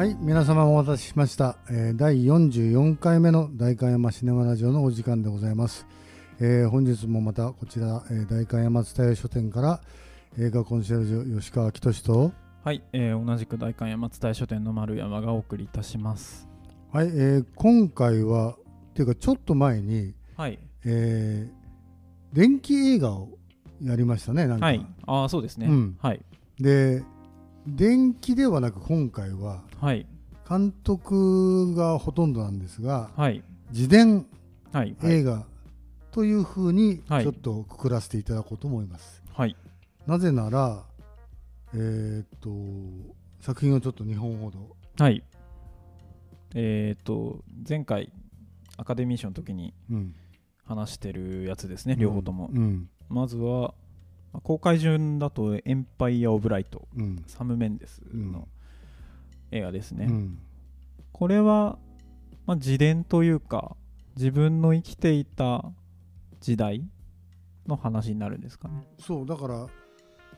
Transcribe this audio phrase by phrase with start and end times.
[0.00, 5.86] はい皆様お待たせしました、えー第44回目の代官山シネマラジオのお時間でございます、
[6.40, 9.82] えー本日もまたこちら、えー代官山蔦屋書店から
[10.38, 12.32] 映画コンシェルジュ吉川紀俊と
[12.64, 16.48] はい、えー同じく代官山伝え書店の丸山がお送りいたします。
[16.90, 18.56] はい、えー今回はっ
[18.94, 23.28] ていうかちょっと前に、はい、えー電気映画を
[23.82, 25.66] やりましたねなんか、はい、ああ、そうですね。
[25.66, 25.98] うん。
[26.00, 26.22] はい、
[26.58, 27.02] で
[27.66, 30.06] 電気ではなく今回ははい、
[30.48, 34.26] 監督がほとんどなんですがはい、自伝
[35.02, 35.46] 映画
[36.10, 37.24] というふうにはい。
[37.24, 39.56] ちょっとくくらせていただこうと思います、はい、
[40.06, 40.84] なぜなら
[41.74, 42.50] えーっと
[43.40, 45.24] 作品をちょっと日本ほどはい。
[46.54, 48.12] えっ、と、前回、
[48.76, 50.14] アカデミー賞の時にうん。
[50.64, 52.50] 話してるやつですね、両方とも。
[52.52, 52.90] うん。
[53.08, 53.72] まずは、
[54.32, 57.22] まあ公開順だと、エンパイア・オブ・ライト、うん。
[57.26, 58.48] サム・メンデスの
[59.50, 60.06] 映画ですね。
[60.08, 60.38] うん。
[61.12, 61.78] これは、
[62.46, 63.76] まあ、自伝というか
[64.16, 65.70] 自分の生きていた
[66.40, 66.82] 時代
[67.66, 68.86] の話になるんですかね。
[68.98, 69.66] そうだから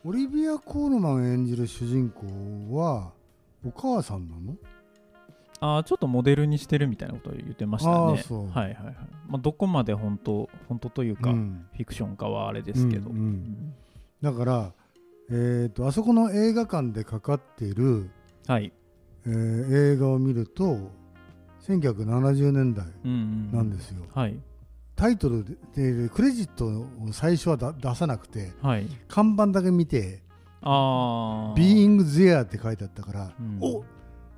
[0.03, 3.13] オリビア・コールマン演じる主人公は
[3.65, 4.57] お母さんなの？
[5.61, 7.95] ああちょっとモデルにしてるみたいなことを言ってましたね。
[7.95, 8.19] はい
[8.51, 8.95] はいはい、
[9.29, 11.65] まあ、どこまで本当本当というか、うん。
[11.71, 13.15] フィクションかはあれですけど、うん。
[13.15, 13.73] うん
[14.23, 14.71] だから、
[15.29, 18.09] えー、とあそこの映画館でかかっている、
[18.47, 18.71] はい、
[19.25, 20.77] えー映画を見ると
[21.67, 24.37] 1970年代うんうん、なんですよ、はい。
[24.95, 25.43] タイトル
[25.75, 28.87] ででクレジットを最初はだ出さなくてはい。
[29.09, 30.23] 看板だけ見て
[30.61, 33.57] あ「あ Being There」って書いてあったから、うん。
[33.61, 33.83] お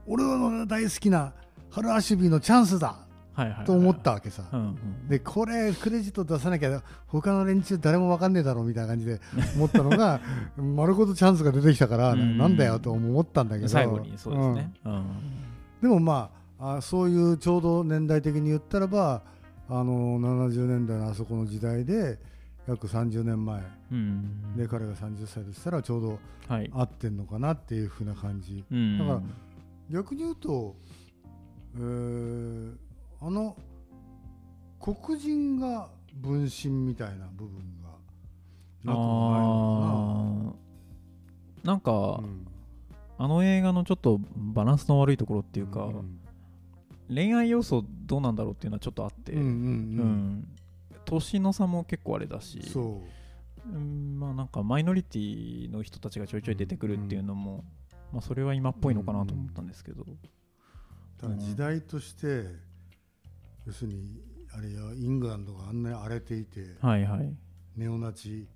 [0.08, 1.33] 俺の大好きな
[1.69, 3.05] 春アシュビーのチャンスだ
[3.66, 4.44] と思ったわけさ、
[5.09, 9.19] でこれクレジット出さなきゃ他の連中誰も分かんねえだろうみたいな感じで
[9.55, 10.22] 思ったのが
[10.58, 12.38] 丸ごとチャンスが出てきたから、うん。
[12.38, 13.67] なんだよと思ったんだけど。
[13.67, 14.94] 最後にそうですね、うん。
[14.94, 15.06] うん。
[15.81, 19.22] でもまああそういうちょうど年代的に言ったらば
[19.69, 22.18] あの70年代のあそこの時代で
[22.68, 24.56] 約30年前うん。
[24.56, 28.63] で彼が30歳でしたらちょうどはい、合ってんのかなっていうふうな感じ。
[28.72, 29.22] うん、だから
[29.90, 30.75] 逆に言うと、
[31.75, 32.84] えー
[33.22, 33.56] あの
[34.80, 37.90] 黒人が分身みたいな部分が
[38.84, 40.56] なくもないの
[41.64, 41.68] あー。
[41.68, 42.48] なんか、かなうん。
[43.18, 46.20] あの映画のちょっとバランスの悪いところっていうか、ん
[47.09, 49.58] 恋愛要素どうなんだろうっていうのはちょっとあって、うんうんううん。
[50.40, 50.48] ん
[51.06, 52.62] 年の差も結構あれだし。
[52.64, 53.70] そう。
[53.74, 57.64] うんまあなんかマイノリティの人たちがちょいちょい出てくるっていうのも、
[58.12, 60.06] まあ、それは今っぽいのかなと思ったんですけど、
[61.18, 62.46] ただ時代として、
[63.66, 64.22] 要するに
[64.53, 67.36] あれやイングランドがあんなに荒れていて、はいはい、
[67.76, 68.48] ネオナチ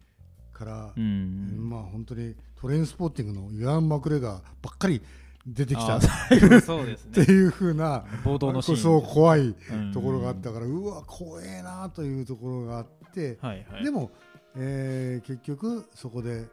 [0.53, 5.02] からう、ん、まあ本当にトレインスポーティングのイワン・マクレガーばっかり
[5.46, 6.00] 出てきた。
[6.62, 7.25] そうですね。
[7.25, 13.84] ていうふうな冒頭のシそう怖いうんところがあったから、うわ怖えなというところがあって、はいはい。
[13.84, 14.12] でも、
[14.56, 16.46] えー結局そこで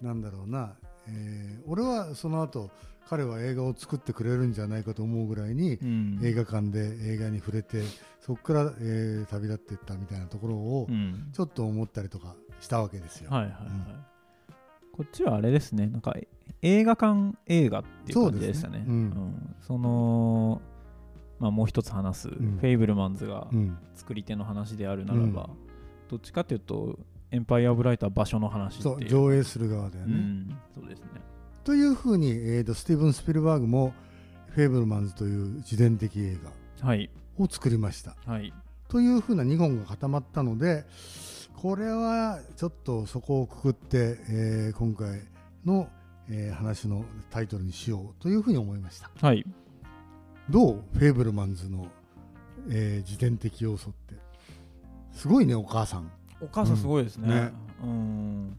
[0.00, 0.74] なんだろうな、
[1.08, 2.70] えー俺はその後
[3.10, 6.20] 彼は映画を作ってくれるんじゃないかと思うぐらいに、うん。
[6.22, 7.82] 映画館で映画に触れて
[8.20, 11.28] そこから、えー旅立っていったみたいなところをうん。
[11.32, 13.30] ちょっと思ったりとかしたわけですよ。
[13.30, 13.62] はいはいはい、
[14.92, 15.88] こっちはあれですね。
[15.88, 16.14] なんか
[16.62, 18.84] 映画館映画っていう感じでしたね。
[18.86, 18.96] そうん。
[18.96, 19.56] うん。
[19.60, 20.62] その
[21.40, 22.58] まあもう一つ話す、ん。
[22.60, 23.76] フェイブルマンズがうん。
[23.96, 25.50] 作り手の話であるならば、
[26.08, 26.96] どっちかっていうと
[27.32, 29.06] エンパイア・オブ・ライトは場所の話ってそいう。
[29.06, 30.14] う上映する側だよね。
[30.14, 31.06] うん、そうですね
[31.64, 33.92] というふうに、えーとスティーブン・スピルバーグも
[34.54, 36.38] 「フェイブルマンズ」という自伝的映
[36.82, 37.10] はい。
[37.38, 38.16] 画を作りました。
[38.26, 38.52] はい。
[38.88, 40.84] というふうな2本が固まったので
[41.56, 45.20] これはちょっとそこをくくって、えー今回
[45.64, 45.88] の、
[46.28, 49.10] えー話のタイトルにしようというふうに思いました。
[49.20, 49.44] はい。
[50.48, 50.82] どう？
[50.94, 51.86] フェイブルマンズの、
[52.70, 54.14] えー自伝的要素って。
[55.12, 56.06] すごいねお母さん。
[56.08, 57.52] だお母さんすごいですね,、ね。
[57.82, 58.56] うん。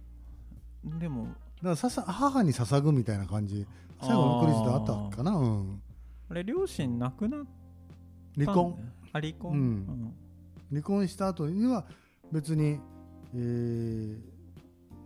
[1.00, 1.28] でも
[1.64, 3.66] からささ母に捧ぐみたいな感じ。
[4.02, 4.78] 最後のクレジットあ
[5.08, 5.82] ったかな、うん、
[6.30, 8.76] あれ両親亡くなったん離婚。
[9.14, 10.14] あ離婚、うん。
[10.72, 11.86] 離婚した後には
[12.32, 12.80] 別に、
[13.36, 14.18] えー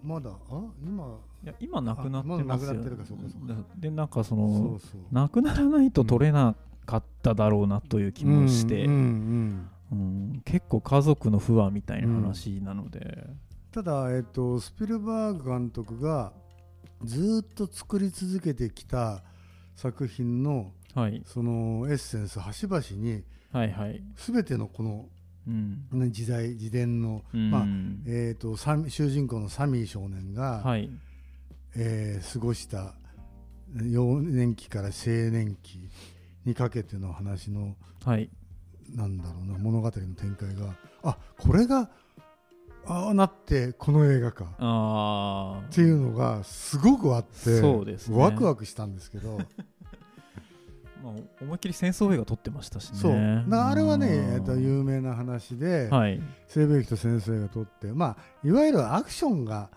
[0.02, 0.62] まだあ？
[0.82, 3.18] 今いや今亡くなってますよ、そうかそう
[3.48, 3.56] か。
[3.76, 5.02] でなんかそそのうそう。
[5.12, 6.56] 亡くならないと取れな
[6.86, 10.00] かっただろうなという気もして、うんうんうん。
[10.00, 10.42] うん。
[10.46, 13.28] 結構家族の不安みたいな話なので、
[13.72, 16.32] ただ、えっと、スピルバーグ監督が
[17.04, 19.24] ずーっと作り続けてきた
[19.76, 21.22] 作品のはい。
[21.26, 25.06] そのエッセンス端々にはいはい、全てのこの、
[25.48, 25.88] うん。
[25.92, 27.52] ね、時代自伝の、うん。
[27.52, 27.66] まあ
[28.08, 30.90] えっと主人公のサミー少年が、はい。
[31.76, 32.96] えー過ごした、
[33.84, 34.92] 幼年期から青
[35.32, 35.90] 年期
[36.46, 37.76] にかけての話の
[38.06, 38.30] はい。
[38.90, 41.90] なんだろうな物語の展開があこれが
[42.88, 44.46] ああなってこの映画か。
[44.58, 48.18] あっていうのがすごくあってそうですね。
[48.18, 49.40] ワクワクしたんですけど。
[51.04, 52.98] まあ、思いっきり戦争映画撮ってましたしね。
[52.98, 53.14] そう。
[53.14, 56.20] あれはね、うんえっと、有名な話で、はい。
[56.48, 59.70] 西部劇と戦争映画撮って、まあ、いわゆるアクションが、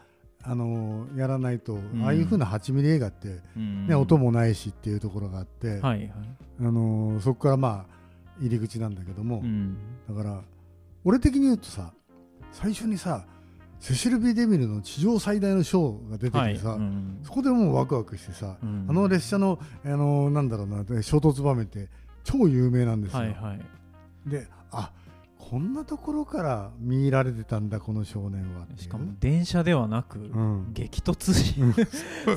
[0.43, 2.03] あのーやらないと、ん。
[2.03, 6.13] ああいうふうな8ミリ映画って、ねね音もないしっていうところがあって、はいはい、
[6.61, 7.99] あのーそこからまあ
[8.41, 9.77] 入り口なんだけども、うん、
[10.09, 10.43] だから
[11.05, 11.93] 俺的に言うとさ
[12.53, 13.25] 最初にさ
[13.81, 16.79] セシル・ビー・デミルの地上最大のショーが出てきてさ、はい。
[16.79, 17.21] うん。
[17.23, 18.87] そこでもうワクワクしてさ、うん。
[18.89, 21.89] あの列車の、あのーなんだろうな衝突場面って
[22.25, 23.19] 超有名なんですよ。
[23.21, 23.61] はいはい。
[24.29, 24.93] であ
[25.39, 31.33] こんなところから見入られてたんだこの少年はしかも電車ではなく、うん、激突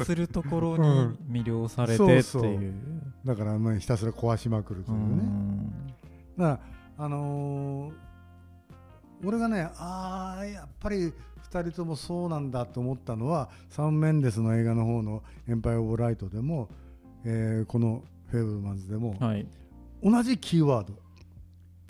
[0.05, 1.17] するところうにん。
[1.29, 2.61] 魅了されてっていう、そうそう。
[3.25, 5.87] だからまあひたすら壊しまくるとういうね、ん。
[6.37, 6.49] だか
[6.97, 8.10] らあのー
[9.23, 11.13] 俺がねああやっぱり
[11.51, 16.69] 2人ともそうなんだと思ったのはサン・メンデスの映画の方の「エンパイ・オブ・ライト」でも、
[17.25, 19.45] えーこの「フェーブルマンズ」でも、はい。
[20.03, 20.94] 同じキーワード。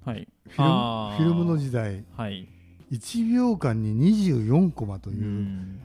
[0.04, 0.28] はい。
[0.50, 2.04] フィルフィルムの時代。
[2.18, 2.48] はい。
[2.92, 5.82] 1秒間に24コマとういうん。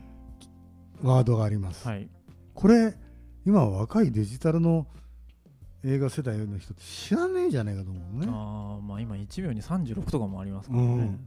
[1.02, 2.08] ワードがあります、はい。
[2.54, 2.96] これ
[3.44, 4.86] 今若いデジタルの
[5.86, 8.26] 映画世代の人って知らねえじゃないかと思うね。
[8.28, 11.18] あーまあ今1秒に36とかもありますからね、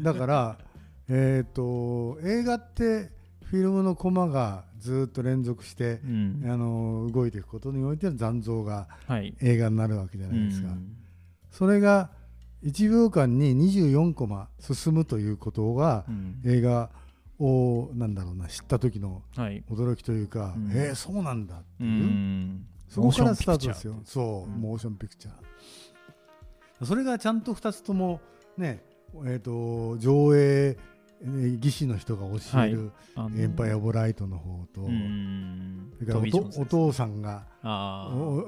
[0.00, 0.58] だから
[1.08, 3.10] えっと映画って
[3.44, 6.42] フィルムのコマがずっと連続してう、ん。
[6.46, 9.34] あの動いていくことにおいての残像がはい。
[9.40, 10.96] 映画になるわけじゃないですか、うん。
[11.50, 12.10] それが
[12.62, 16.40] 1秒間に24コマ進むということがうん。
[16.44, 16.90] 映画
[17.38, 19.62] をなんだろうな知った時のはい。
[19.70, 20.70] 驚きというか、うん。
[20.72, 21.84] えーそうなんだってう。
[21.84, 24.60] いう、んそこからスタートですよモーションピクチャーそう、うん。
[24.60, 26.84] モーションピクチャー。
[26.84, 28.20] それがちゃんと2つとも
[28.56, 28.82] ね
[29.24, 37.46] えー、と上映えー技師の人が教えるあのエンパイア・オブ・ライトの方と、うんそれからおとお父さんが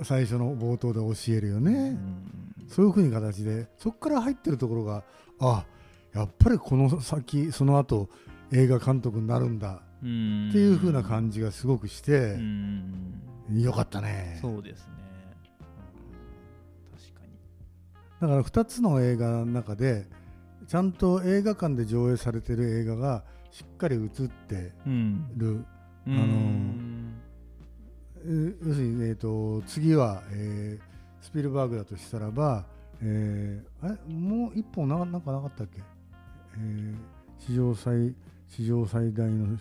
[0.05, 2.29] 最初の冒頭で教えるようね、ん
[2.69, 5.03] そういうふうに形でそこから入ってるところが
[5.41, 5.65] あ
[6.13, 8.11] やっぱりこの先その後
[8.53, 9.81] 映画監督になるんだ。
[10.03, 10.49] うん。
[10.51, 12.33] っていうふうな感じがすごくして。
[12.35, 14.39] う、んよかったね。
[14.41, 14.93] そうですね。
[14.93, 14.95] う
[16.97, 17.33] ん確かに。
[18.21, 20.07] だから2つの映画の中で
[20.67, 25.31] ちゃんと映画館で上映されてる映画がしっかり映ってうん。
[25.37, 25.65] る、
[26.07, 26.17] あの
[28.25, 30.89] えー要するに、えー、と次は、えー
[31.21, 32.65] スピルバーグだとしたらば、
[33.03, 34.15] えーあれ？
[34.15, 35.83] もう一本ななんかなかったっけ、
[36.57, 36.95] えー
[37.39, 38.15] 史上最
[38.49, 39.59] 史上最大の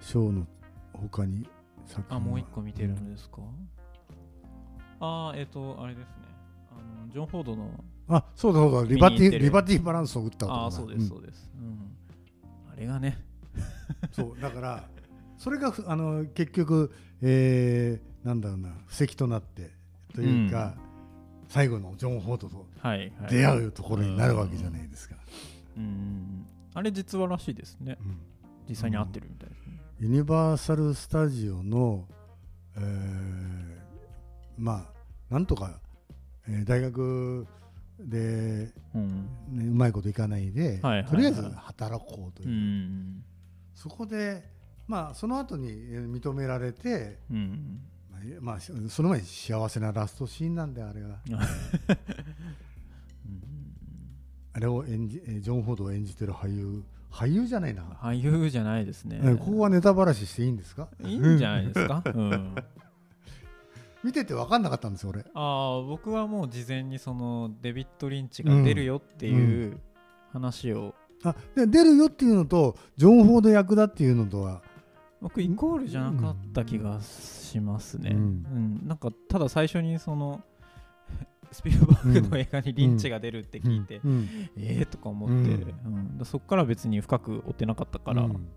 [0.00, 0.46] 賞の
[0.92, 1.48] 他に
[1.86, 3.38] 作品あはもう一個見てるんですか、
[5.00, 6.12] ああえっ、とあれですね。
[6.70, 7.70] あのジョン・フォードの
[8.08, 8.94] あそうだそうだ。
[8.94, 11.78] リバティリバティバランスを打ったああそうですそうです、うん。
[12.72, 13.18] あれがね。
[14.12, 14.84] そうだから
[15.38, 16.92] それがふあの結局、
[17.22, 18.70] えーなんだろうな。
[18.86, 19.70] 布石となって
[20.14, 20.74] というか、
[21.48, 25.16] 最後のジョン・フォードとはい、はい、出会うところになるわけじゃないですか。
[25.76, 26.46] うん。
[26.72, 27.98] あれ実話らしいですね。
[28.00, 28.18] うん。
[28.68, 29.63] 実際に会ってるみたいですね、
[30.04, 32.06] ユニバーサル・スタジオの、
[32.76, 33.64] えー
[34.58, 34.86] ま
[35.30, 35.80] あなんとか、
[36.46, 37.46] えー大学
[37.98, 39.26] で、うん。
[39.48, 41.10] ね、うまいこといかないで、はいはいはい。
[41.10, 42.48] とりあえず働こうという。
[42.50, 43.24] う、ん。
[43.74, 44.46] そこで
[44.86, 47.80] まあその後にえー認められて、うん。
[48.42, 51.18] まあその前に幸せなラストシーンなんだよあれが
[54.52, 56.82] あれを演じえージョン・フォードを演じてる俳優
[57.14, 59.20] 俳優じゃないな、俳優じゃないですね。
[59.22, 60.88] えーここはネタばらししていいんですか？
[61.04, 62.54] いいんじゃないですか、 うん、
[64.02, 65.20] 見てて分かんなかったんですよ俺。
[65.34, 69.78] ああ僕はもう事前にそのデビッド・リンチが出るよっていう
[70.32, 74.60] 話を、あで出るよっていうのとジョン・フォード役だっていうのとは？
[75.20, 78.22] 僕イコールじゃなかった気がしますね、ううん
[78.84, 78.88] ん。
[78.88, 80.42] なんかただ最初にその
[81.54, 84.50] スピルバーグの映画にリンチが出るって聞いて、うん。
[84.56, 86.20] えーとか思って、うん。
[86.24, 88.48] そこから別に深く追ってなかったから、うん。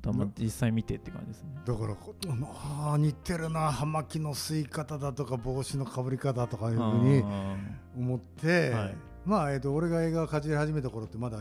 [0.00, 1.50] たま実際見てって感じですね。
[1.66, 7.56] だからこあー似てるな葉巻の吸い方だとか帽子のかぶり方とかいうふうにあ
[7.96, 8.96] 思って、はい。
[9.24, 11.38] まあ、えー、と俺が映画をかじり始めた頃ってまだ、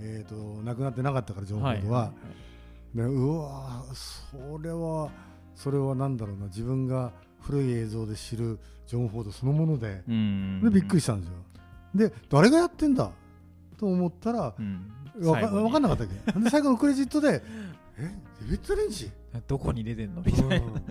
[0.00, 2.12] えー、と亡くなってなかったからジョン・フォードは、
[2.94, 5.10] でうわーそれは
[5.54, 10.02] それはなんだろうな自分が古い映像で知るジョン・フォードそのもので。
[10.08, 10.60] うん。
[10.62, 11.34] でびっくりしたんですよ。
[11.94, 13.10] で誰がやってんだ？
[13.78, 14.54] と思ったら
[15.16, 15.64] うか最後に。
[15.64, 16.40] わかんなかったっけ？
[16.40, 17.42] で最後のクレジットで
[17.98, 18.14] え？
[18.42, 19.10] デビッド・リンチ
[19.46, 20.22] どこに出てんの？
[20.22, 20.82] みたいな、うん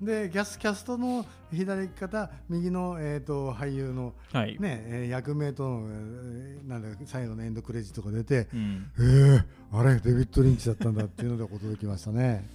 [0.00, 8.92] でキャスキャストの左肩右の、えー、と俳優の、はい、ねえー役名との、えーなんだ最後のエンドクレジットが出てうん。
[8.96, 12.46] えー、あれデビッド・リンチだったんだっていうので驚きましたね。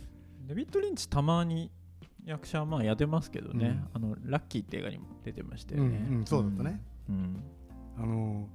[0.47, 1.69] デビッド・リンチたまに
[2.25, 6.25] 役者はまあやってますけどね、あのラッキーって映画にも出てましたよね、うんうん。
[6.25, 7.43] そうだったね、うん。
[7.97, 8.47] あの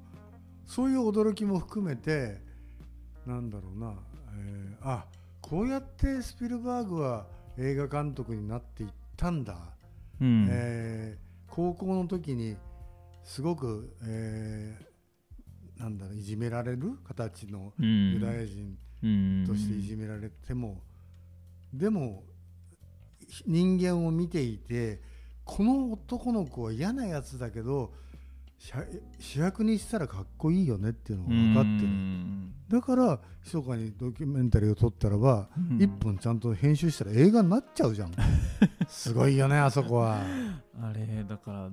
[0.67, 2.41] そういう驚きも含めて
[3.27, 3.95] なんだろうな、
[4.39, 5.05] えーあ
[5.41, 9.57] こうやってスピルバーグは映画監督になっていったんだ、
[10.21, 10.47] うん。
[10.51, 12.57] えー高校の時に
[13.25, 18.13] すごく、えーなんだろういじめられる形のうん。
[18.15, 19.45] ユダヤ人うん。
[19.47, 20.81] としていじめられても、
[21.73, 22.25] でも
[23.47, 25.01] 人間を見ていて
[25.45, 27.93] この男の子は嫌なやつだけど
[28.59, 28.73] 主
[29.21, 32.55] 主役にしたらかっこいいよねっていうのが分かってる、うん。
[32.69, 35.79] だから密かにドキュメンタリーを撮ったらば、うん。
[35.79, 38.13] 1分ちゃんと編集したら映画になっちゃうじゃん。
[38.89, 40.23] すごいよねあそこは。
[40.81, 41.71] あれだから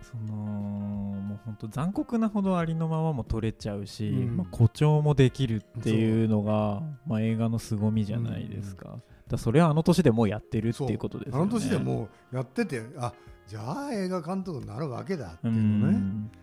[0.00, 4.36] そのもう本当残酷なほどありのままも撮れちゃうし、うん。
[4.36, 9.02] まあ、誇張もできるっていうのが、まあ、映画の凄みじゃないですか,、だか
[9.36, 11.42] らそれはあの年でもうやってるっていうことですよね。
[11.42, 13.12] あの年でもうやっててあ
[13.46, 16.28] じゃあ映画監督になるわけだってういうのね、ん。
[16.28, 16.38] だか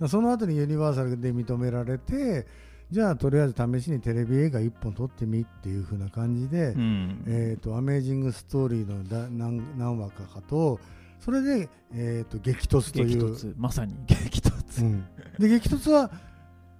[0.00, 2.46] らその後にユニバーサルで認められて
[2.90, 7.24] じゃあとりあえず試しにテレビ映画1本撮ってみっていう風な感じで、うん。
[7.26, 10.78] えー、とアメージング・ストーリーのだ何何話かかと
[11.20, 13.34] それで、えー、と激突と激いう。
[13.34, 13.54] 突。
[13.56, 15.06] まさに激突、うん。
[15.38, 16.10] で激突は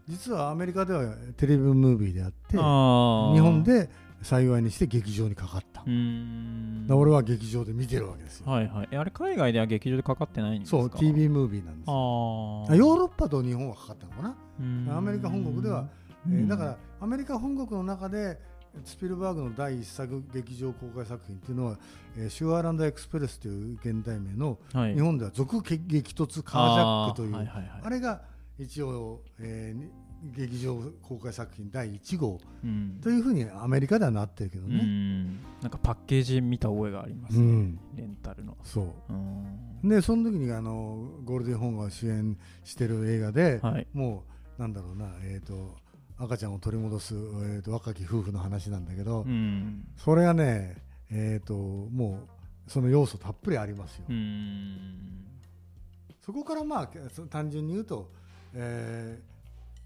[0.06, 3.88] 実はアメリカではテレビムービーであって日本で
[4.24, 5.84] 幸いにして劇場にかかった、
[6.94, 8.88] 俺は劇場で見てるわけですよ、はいはい。
[8.90, 10.78] えあれ海外では劇場でかかってないんですか？
[10.78, 14.36] そう TV ムービーなんですあよあヨーロッパと日本はかかったのかな？
[14.60, 14.88] うん。
[14.96, 15.86] アメリカ本国では、
[16.26, 16.34] うん。
[16.34, 18.38] えーだからアメリカ本国の中で
[18.84, 21.78] スピルバーグの第一作劇場公開作品っていうのは、
[22.16, 24.94] えーシュワーランドエクスプレスという現代名のはい。
[24.94, 25.78] 日本では続激
[26.14, 27.90] 突カージャックというあ,、はいはいはい。
[27.90, 28.22] れが
[28.58, 29.90] 一応、えーに
[30.32, 32.98] 劇場公開作品第1号うん。
[33.02, 34.76] というふうにアメリカではなってるけどうね。
[34.76, 35.42] ん。
[35.60, 37.40] なんかパッケージ見た覚えがあります、ね。
[37.40, 37.80] うん。
[37.94, 38.56] レンタルの。
[38.64, 39.12] そう。
[39.12, 39.12] う
[39.86, 39.88] ん。
[39.88, 43.86] でその時にあのゴールデン・ホーンが主演してる映画で、はい。
[43.92, 44.24] も
[44.58, 45.76] うなんだろうな、えー、と
[46.16, 49.84] 赤ちゃんを取り戻す、えー、と若き夫婦の話なんだけど、うん。
[49.96, 50.76] それがね、
[51.10, 52.20] えー、とも
[52.66, 54.04] うその要素たっぷりありますよ。
[54.08, 55.26] うん。
[56.24, 58.10] そこからまあそ単純に言うと、
[58.54, 59.33] えー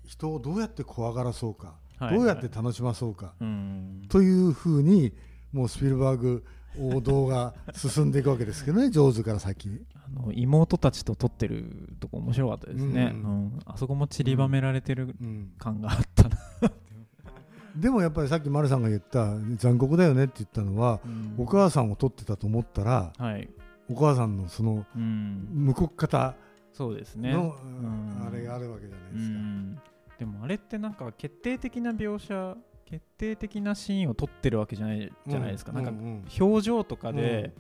[0.09, 2.17] 人をどうやって怖がらそうか、はい。
[2.17, 4.03] どうやって楽しまそうか、うん。
[4.09, 5.13] というふうに
[5.53, 6.45] もうスピルバーグ
[6.79, 9.85] 王道が進んでいくわけですけどね 上手から先。
[9.95, 13.23] あの妹たちと撮ってるとこ面白かったですね、ううん。
[13.49, 15.53] んあそこも散りばめられてるうん。
[15.59, 16.39] 感があったな、
[17.77, 21.35] でもやっぱりさっき丸さんが言った残酷だよねって言ったのは、うん。
[21.37, 23.51] お母さんを撮ってたと思ったらはい、
[23.91, 26.35] お母さんのそのうん、向こう方
[26.73, 27.33] そうですね。
[27.33, 28.27] の、ん。
[28.27, 29.83] あれがあるわけじゃないでうすか。
[30.27, 37.53] んでもあれってなんか決定的な描写決定的なシーンを撮ってるわけじゃないじゃないですか、なんかうん表情とかで、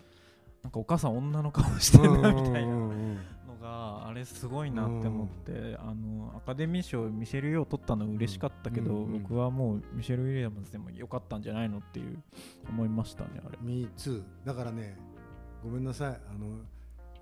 [0.62, 12.22] なんかお母さん女の顔してるなみたいなうんうんうんのがあれすごいなって思って、あのアカデミー賞ミシェル・ヨー取ったの嬉しかったけど、うんうん僕はもうミシェル・ウィリアムズでも良かったんじゃないのっていう
[12.70, 13.58] 思いましたねあれ。
[13.60, 14.96] Me too だからね
[15.62, 16.08] ごめんなさい。
[16.08, 16.60] あの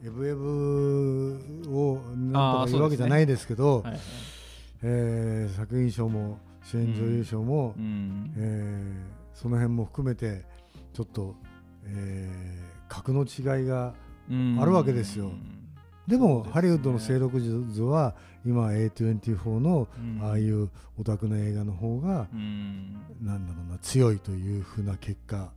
[0.05, 4.01] エブエブをなんとか言うわけじゃないですけどはいはい
[4.83, 8.33] えー作品賞も主演女優賞も、うん。
[8.37, 10.45] えーその辺も含めて
[10.95, 11.35] ちょっと、
[11.85, 13.95] えー格の違いが
[14.31, 14.59] うん。
[14.61, 15.31] あるわけですよ。
[16.07, 16.53] でもそうですね。
[16.55, 18.15] ハリウッドの勢力図は
[18.45, 20.21] 今 A24 のうん。
[20.23, 22.95] ああいうオタクの映画の方がうん。
[23.21, 25.51] なんだろうな強いというふうな結果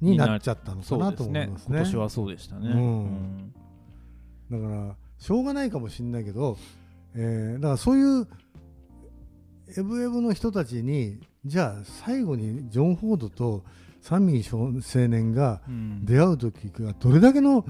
[0.00, 1.40] になっちゃったのかなとそうですね。
[1.42, 1.76] 思いますね。
[1.76, 2.68] 今年はそうでしたね。
[2.70, 3.52] うん。
[4.50, 6.58] だからしょうがないかもしれないけど、
[7.14, 8.26] えーだからそういう
[9.76, 13.64] エブエブの人たちにじゃあ最後にジョン・フォードと
[14.00, 16.04] サミー少青年がうん。
[16.04, 17.64] 出会う時がどれだけの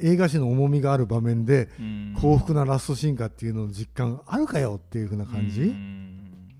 [0.00, 2.16] 映画史の重みがある場面でうん。
[2.20, 6.54] 幸福なラストシーンかっていうのの実感あるかよっていう風な感じ、いうん。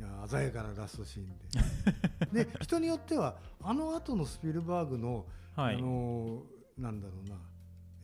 [0.00, 1.26] や鮮やかなラストシーン
[2.32, 2.44] で。
[2.44, 5.76] で人によってはあの後のスピルバーグの、はい。
[5.76, 6.42] あの
[6.76, 7.36] なんだろうな、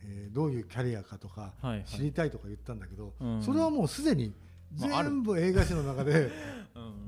[0.03, 1.83] えーどういうキャリアかとかはいはい。
[1.85, 3.41] 知りたいとか言ったんだけど、うん。
[3.43, 4.33] それはもうすでに
[4.75, 6.31] 全部映画史の中で、う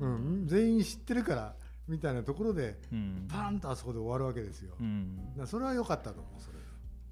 [0.00, 1.54] うんん、全員知ってるから
[1.86, 3.26] みたいなところでうん。
[3.28, 4.74] パーンとあそこで終わるわけですよ。
[4.80, 5.34] うん。
[5.36, 6.58] らそれは良かったと思うそれ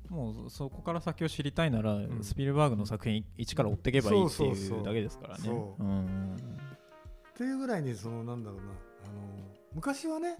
[0.08, 2.22] もうそこから先を知りたいなら、ん。
[2.22, 5.42] スピルバーグの作品一から追っていけばいいっていうだけですからね。
[5.44, 5.46] っ
[7.34, 8.72] ていうぐらいにそのなんだろうなあの
[9.74, 10.38] 昔はね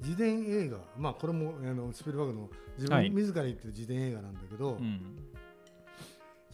[0.00, 3.10] 自伝映画まあこれもあのスピルバーグの自分、はい。
[3.10, 5.18] 自ら言ってる自伝映画なんだけど、うん。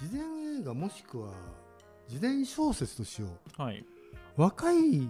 [0.00, 1.33] 自伝映画もしくは
[2.08, 3.62] 自伝小説としよう。
[3.62, 3.84] はい。
[4.37, 5.08] 若い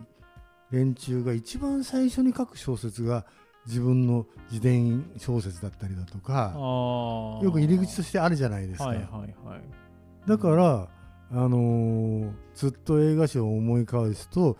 [0.71, 3.25] 連中が一番最初に書く小説が
[3.67, 9.07] 自分の自伝小説だったりだとかあよく入り口としてあるじゃないですか、はいはい
[9.47, 10.29] はい。
[10.29, 10.89] だから、
[11.31, 14.57] あのーずっと映画史を思い返すと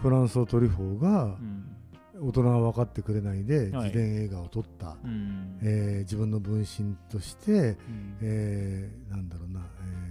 [0.00, 1.70] フランソ・トリフォーがうん。
[2.16, 3.88] 大人は分かってくれないではい。
[3.88, 5.58] 自伝映画を撮った、うん。
[5.62, 7.76] えー自分の分身として、うん。
[8.22, 9.60] えーなんだろうな、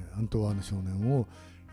[0.10, 1.25] えーアントワーヌ少年を、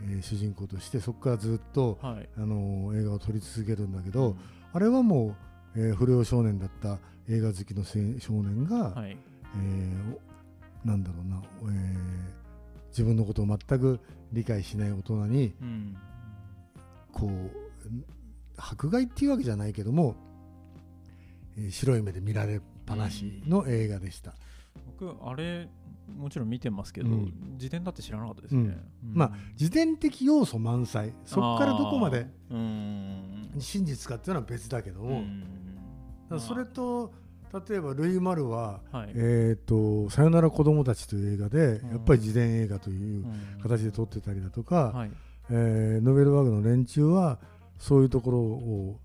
[0.03, 2.29] えー主人公としてそこからずっと、はい。
[2.37, 4.37] あのー映画を撮り続けるんだけど、
[4.73, 5.37] あれはも
[5.75, 9.17] う、えー不良少年だった映画好きの青少年が、はい。
[9.57, 10.21] えーお
[10.89, 11.99] なんだろうな、えー
[12.91, 14.01] 自分のことを全く
[14.33, 15.97] 理解しない大人にうん。
[17.13, 17.51] こう
[18.57, 20.17] 迫害っていうわけじゃないけども、
[21.57, 24.35] えー白い目で見られっぱなしの映画でした。
[24.99, 25.69] 僕あれ
[26.17, 27.33] もちろん見てますけど、うん。
[27.53, 29.15] 自伝だって知らなかったですね、うん。
[29.15, 31.15] まあ自伝的要素満載。
[31.25, 35.23] そこからどこまで真実かっていうのは別だけども、
[36.39, 37.13] それと
[37.69, 41.91] 例えばルイ・マルははい「えー、とさよなら子供たち」という映画でうん。
[41.91, 43.61] やっぱり自伝映画といううん。
[43.63, 45.11] 形で撮ってたりだとか、はい。
[45.51, 47.41] えーノベルバーグの連中は
[47.79, 49.01] そういうところを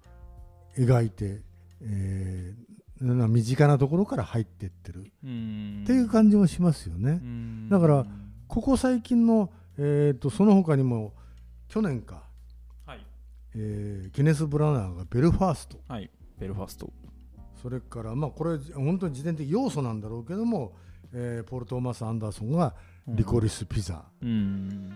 [0.78, 1.42] 描いて、
[1.82, 5.12] えーな身近なところから入っていってる。
[5.24, 5.82] うん。
[5.84, 7.12] っていう感じもしますよね。
[7.12, 7.70] うん。
[7.70, 8.06] だから
[8.48, 11.14] ここ最近の、えー、とその他にも
[11.68, 12.24] 去年か、
[12.86, 13.06] はい。
[13.56, 15.80] えーケネス・ブラナーが「ベルファースト。
[15.88, 16.10] はい。
[16.40, 16.92] ベルファスト」
[17.62, 20.74] それからまあこれ本当に自伝的要素なんだろうけども、
[21.12, 22.76] えーポール・トーマス・アンダーソンが
[23.08, 24.94] 「リコリス・ピザ」うん。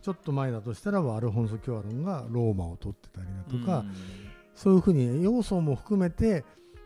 [0.00, 3.92] ちょっと前だとしたらアルフォンソ・キュアロンが「ローマ」を撮ってたりだとか、うん。
[4.54, 6.44] そういうふうに要素も含めて、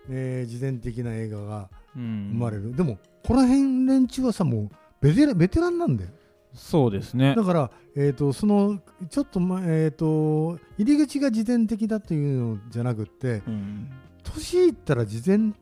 [0.08, 2.30] えー自伝的な映画がうん。
[2.32, 6.10] 生まれる、でもこの辺連中はさもうベテラベテランなんだよ。
[6.54, 7.34] そうですね。
[7.34, 13.90] だから、えー、とそのちょっと,、まえー、と入り口が自伝的だというのじゃなくってうん。
[14.22, 15.54] 年いったら自伝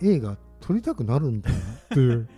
[0.00, 2.28] 映画撮りたくなるんだよなっていう。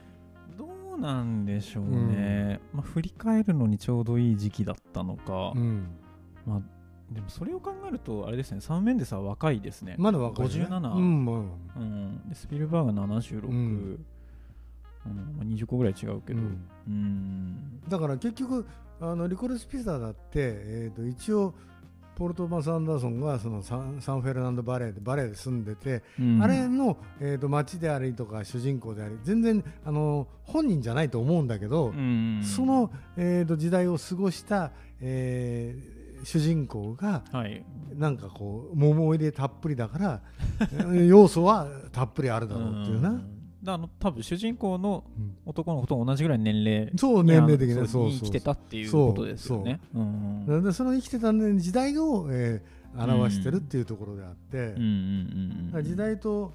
[0.56, 5.86] どうなんでしょうね、まあ、振り返るのにちょうどいい時期だったのか、うん。
[6.46, 6.60] まあ
[7.10, 11.78] でもそれを考えるとあれですねサム・メンデスは若いですね、まだ若い、ね、57うんまあ。
[11.78, 13.94] うん、でスピルバーグが76、ううん。
[13.94, 14.04] ん。
[15.36, 16.42] まあ、20個ぐらい違うけど、う
[16.88, 17.80] うんん。
[17.88, 18.66] だから結局
[19.00, 21.54] あのリコルス・ピザだって、えー、と一応
[22.16, 26.42] ポルト・マス・アンダーソンがそのサンサンフェルナンド・バレーでバレーで住んでて、うん。
[26.42, 32.40] あれの、えー、と街でありとか主人公であり全然あの本人じゃないと思うんだけど、うん。
[32.42, 35.93] その、えー、と時代を過ごした、えー
[36.24, 37.64] 主人公がはい。
[37.96, 40.20] なんかこう桃入れたっぷりだから
[40.60, 43.24] えー 要素はたっぷりあるだろうっていうな、ん。
[43.62, 45.36] だあの多分主人公のうん。
[45.46, 49.80] 男の子と同じぐらいの年齢そう年齢的なにそうそう生きてたっていうことですよね。
[49.94, 50.00] う。
[50.00, 54.74] んなんでその生きてた時代を、えー表してるっていうところであって、
[55.82, 56.52] 時代と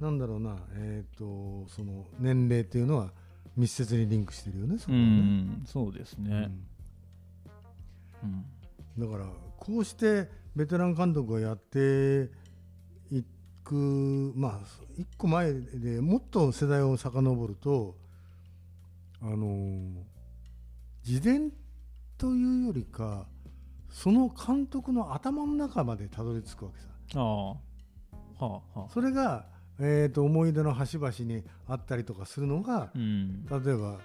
[0.00, 3.12] なんだろうな、えー、とその年齢っていうのは
[3.56, 5.62] 密接にリンクしてるよねそこね、ん。
[5.66, 6.50] そうですね。
[8.22, 8.30] うん。
[8.30, 8.44] うん
[8.98, 9.26] だから
[9.58, 12.30] こうしてベテラン監督がやって
[13.10, 13.22] い
[13.64, 13.74] く
[14.34, 14.60] まあ
[14.96, 17.96] 一個前でもっと世代を遡ると
[19.22, 20.10] あのー
[21.06, 21.50] 自伝
[22.18, 23.26] というよりか
[23.88, 26.80] その監督の頭の中までたどり着くわけ
[27.14, 27.56] さああは
[28.40, 28.86] あはあ。
[28.92, 29.46] それが、
[29.80, 33.46] えー、と思い出の端々にあったりとかするのがうん。
[33.46, 33.98] 例えば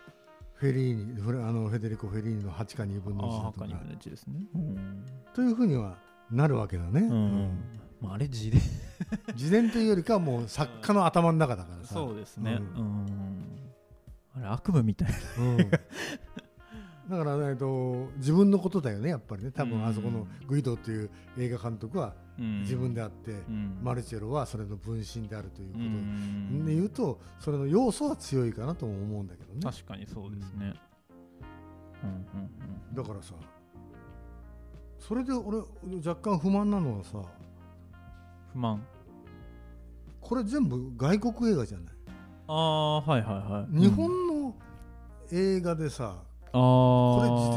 [0.56, 3.66] フェリーニフレあのフェデリコ・フェリーニの8か2分の1ああだとか。
[3.66, 4.36] 墓に分の1ですね。
[4.56, 5.06] うん。
[5.34, 5.98] というふうには
[6.32, 7.12] なるわけだね、うん。
[7.12, 7.60] うん。
[8.00, 8.62] まああれ自伝。
[9.36, 11.84] 自伝というよりかはもう作家の頭の中だから。
[11.84, 12.60] さそうですね。
[14.34, 15.44] あれ悪夢みたいな。
[15.44, 15.58] うん。
[15.58, 19.52] だから、えっと、自分のことだよねやっぱりね。
[19.52, 22.08] 多分あそこのグイドっていう映画監督は。
[22.08, 23.80] うん自分であって、うん。
[23.82, 26.66] マルチェロはそれの分身であるというこうとん。
[26.66, 29.60] で言うとそれの要素は強いかなとも思うんだけどね。
[29.64, 30.74] 確かにそうですね。
[32.04, 32.10] うん。
[32.10, 32.20] うんう
[32.92, 33.34] んだからさ
[35.00, 35.58] それで俺
[36.06, 37.22] 若干不満なのはさ
[38.54, 38.84] 不満。
[40.22, 41.96] これ全部外国映画じゃない？
[42.48, 43.80] ああはいはいはい。
[43.80, 43.92] 日うん。
[43.92, 44.56] 本の
[45.32, 47.56] 映画でさ、あこれ自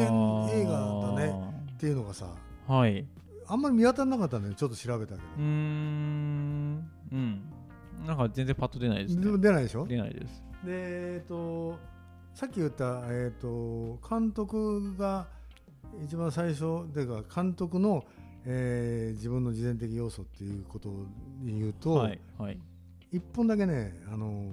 [0.52, 1.34] 伝映画だね
[1.74, 2.26] っていうのがさ
[2.66, 3.06] はい。
[3.48, 5.26] あんまり見当たらなかったんだよちょっと調べたけど。
[5.38, 6.90] うーん。
[7.12, 7.42] うん。
[8.06, 9.38] なんか全然パッと出ないですね。
[9.38, 9.87] 出ないでしょ？
[9.87, 10.42] で出ないです。
[10.66, 11.78] えっ、と
[12.34, 15.26] さっき言った、えー、と監督が
[16.04, 18.04] 一番最初でか監督の、
[18.44, 20.88] えー自分の自伝的要素っていうこと
[21.40, 22.58] に言うと、はいはい。
[23.11, 24.52] 一本だけねあの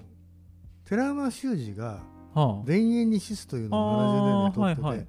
[0.86, 2.00] 寺山修司が
[2.34, 5.08] は「田園に死す」というのを70年代に撮ってて、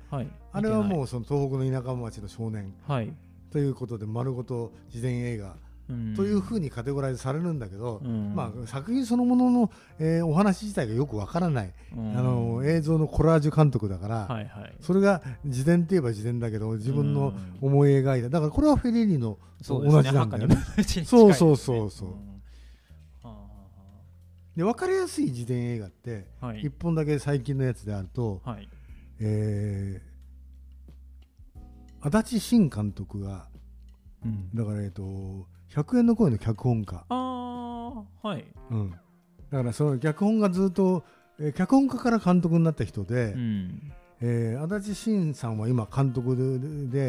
[0.53, 2.73] あれはもううその東北の田舎町の少年。
[2.87, 3.13] はい、
[3.51, 5.57] ということで丸ごと自伝映画
[5.89, 6.15] うん。
[6.15, 8.35] というふうにカテゴライズされるんだけど、うん。
[8.35, 12.19] まあ、作品そのものの、えーお話自体がよくわからない、うん。
[12.19, 14.75] あの映像のコラージュ監督だから、はいはい。
[14.81, 18.29] それが自伝って言えば自伝だけど自分の思い描いた。
[18.29, 20.57] だからこれはフェリーニの同じなんだよね。
[21.07, 22.11] そうそうそうそう。
[24.57, 26.63] で分かりやすい自伝映画ってあはい。
[26.63, 28.69] 一本だけ最近のやつであると、はい。
[29.21, 30.16] えー
[32.09, 33.49] 足立慎監督が
[34.25, 34.51] うん。
[34.55, 35.03] だからえっと
[35.71, 38.45] 100円の声の脚本家、ああはい。
[38.71, 38.97] うん、だ
[39.59, 41.05] からその脚本がずっと、
[41.39, 43.93] えー脚本家から監督になった人で、うん。
[44.21, 46.45] えー足立慎さんは今監督で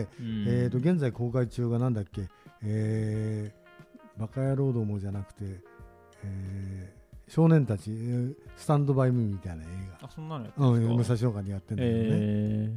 [0.05, 0.45] で、うん。
[0.47, 2.27] えー、と現在公開中がなんだっけ、
[2.63, 5.61] えー、バカ野郎どもじゃなくて、
[6.23, 6.97] えー
[7.29, 9.67] 少年たち、えースタンドバイミーみたいな映
[10.01, 11.13] あそんなのやって画、うん、るんですか？
[11.13, 12.71] 武蔵岡にやってるんだけどね、え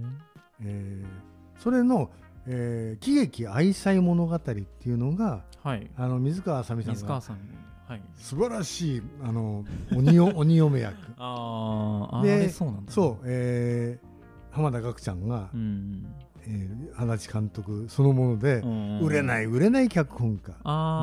[0.63, 1.30] えー
[1.63, 2.11] それの、
[2.47, 5.91] えー喜劇愛妻物語っていうのがーはい。
[5.97, 7.39] あの水川あさみさんが水川さん
[7.87, 8.03] はい。
[8.17, 10.95] 素晴らしいあの鬼よ 鬼嫁役。
[11.19, 12.93] あでそうなんだ。
[12.93, 14.11] そう、えー
[14.53, 16.05] 浜田岳ちゃんが、うん
[16.43, 20.53] えー足立監督そのもので、うん売れない売れない脚本家。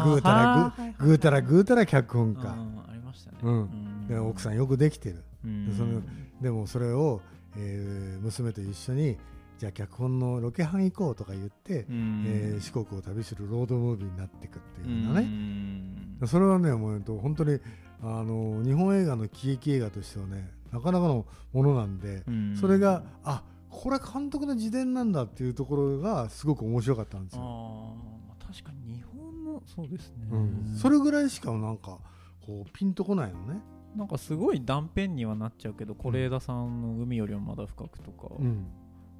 [0.04, 3.38] ぐうたらぐうたらぐうたら脚本家、うんありましたね。
[3.43, 4.08] うん。
[4.08, 5.24] で奥さんんよくできてる。
[5.46, 6.02] うんその
[6.41, 7.22] でもそれを、
[7.56, 9.17] えー娘と一緒に
[9.58, 12.24] じゃあ脚本のロケハン行こうとか言って、うん。
[12.28, 16.20] えー四国を旅するロードムービーになっていくっていうようなうね、ん。
[16.26, 17.60] それはねもう本当に
[18.02, 22.56] あの日本映画の喜劇映画としてはねなかなかのものなんで、うん。
[22.56, 27.41] それがあこれ監督の自伝なんだっていうところがすごく面白かったんですよ。
[27.41, 30.28] まあ確かに日本のそうですね。
[30.32, 32.00] うん、それぐらいしかなんか
[32.46, 33.60] こうピンとこないのね。
[33.96, 38.67] なんかすごい断片にはなっちゃうけど是枝さんの「海よりもまだ深く」とか、うん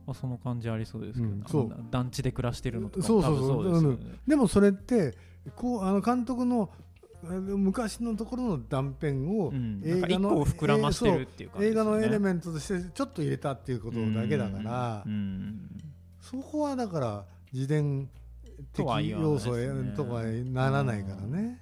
[0.08, 3.66] まあ、その感じありそうですけど、うん団地で暮らしてるのとかそうそうそう。
[3.68, 5.16] 多分でもそれって
[5.56, 6.72] こうあの監督の
[7.24, 15.70] 昔のところの断片をうん、映画のなん膨らましてるっていう感じ映画のエレンメントとしてちょっと入れたっていうことだけだからうん。
[16.22, 18.10] そこはだから自伝
[18.74, 19.52] 的要素
[19.96, 21.62] とかにならないからね。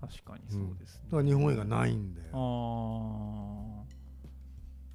[0.00, 2.28] 確かにそうですね、だから日本映画ないんだよ。
[2.32, 3.71] あー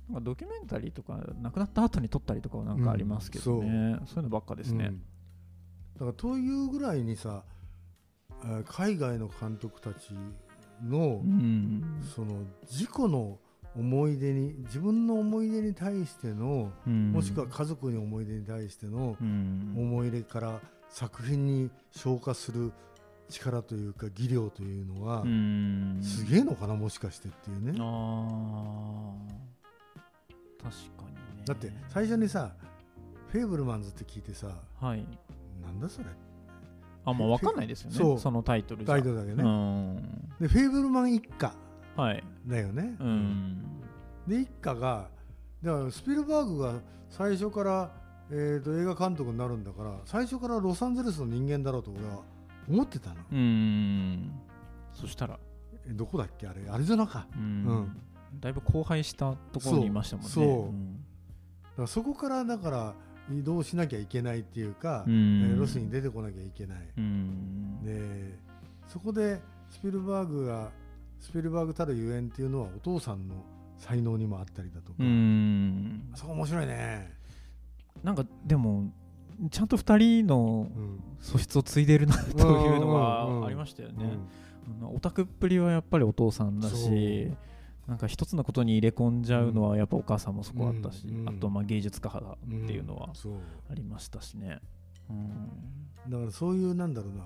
[0.10, 4.18] なんかドキュメンタリーとか亡くなった後に撮ったりとかはなんかありますけどね、そう。
[4.18, 4.86] いうのばっかですね。
[4.86, 5.02] うん、
[5.96, 7.44] だからというぐらいにさ
[8.44, 10.14] あ海外の監督たち
[10.84, 12.02] のうん。
[12.16, 13.40] その自己の
[13.76, 17.12] 思い出に自分の思い出に対してのうん。
[17.12, 19.74] もしくは家族に思い出に対してのうん。
[19.78, 22.72] 思い入れから作品に消化する
[23.30, 26.00] 力というか技量というのはうん。
[26.02, 27.74] すげえのかなもしかしてっていうね
[30.70, 31.44] 確かにね。
[31.46, 32.52] だって最初にさ
[33.32, 34.48] 「フェーブルマンズ」って聞いてさ
[34.80, 35.06] はい。
[35.62, 36.08] なんだそれ？
[37.06, 37.96] あもう分かんないですよね。
[37.96, 38.20] そう。
[38.20, 39.96] そのタイトルタイトルだけうねん。
[40.40, 41.54] でフェーブルマン一家
[41.96, 42.24] はい。
[42.46, 42.96] だよね。
[43.00, 43.62] うん。
[44.28, 45.10] で一家が
[45.64, 47.92] だからスピルバーグが最初から、
[48.30, 52.22] えー、と映画監督になるんだから最初からロサンゼルスの人間だろうと俺は
[52.70, 53.16] 思ってたの。
[53.32, 54.32] うん。
[54.94, 55.40] そしたら。
[55.88, 56.46] えどこだっけ？
[56.48, 57.26] あれアリゾナか。
[57.36, 57.42] うん。
[57.42, 58.02] うん
[58.34, 60.32] だいぶ荒廃したところにいましたもんね。
[60.32, 60.46] そう。
[60.46, 60.70] そう。
[60.72, 60.94] ん。
[60.96, 61.00] だ
[61.78, 62.94] からそこからだから
[63.32, 65.14] 移動しなきゃいけないっていうか、うん。
[65.52, 67.84] えーロスに出てこなきゃいけない、うん。
[67.84, 68.38] で
[68.88, 70.72] そこでスピルバーグが
[71.20, 73.36] スピルバーグたるゆえんっていうのはお父さんの
[73.78, 76.10] 才能にもあったりだとか、うん。
[76.16, 77.12] そこ面白いね、
[78.04, 78.92] なんかでも
[79.52, 81.04] ちゃんと2人のうん。
[81.20, 84.18] 素質を継いでるなというのうんうんうんがありましたよね。
[84.84, 87.32] オタクっぷりはやっぱりお父さんだし
[87.88, 91.22] なんか一つのことに入れ込んじゃうのはやっぱお母さんもそこあったし、うん。
[91.22, 91.30] うん。
[91.30, 93.10] あとまあ芸術家派だっていうのは
[93.72, 94.60] ありましたしね。
[95.10, 96.12] うん。
[96.12, 97.26] だからそういうなんだろうな、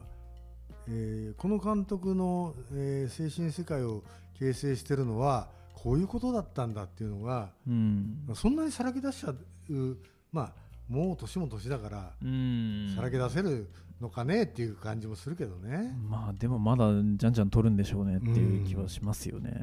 [0.88, 4.04] えーこの監督の、えー精神世界を
[4.38, 8.28] 形成してるのはこういうことだったんだっていうのがうん。
[8.36, 9.34] そんなにさらけ出しちゃ
[9.70, 9.98] う
[10.32, 10.54] まあ
[10.92, 12.94] もう年も年だからうん。
[12.96, 13.70] さらけ出せる
[14.02, 19.54] のかねっていう感じもするけどね、まあでもまだじゃんじゃん取るんでしょうねっていう気はしますよね。